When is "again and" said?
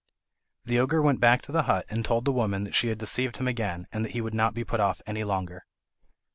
3.47-4.03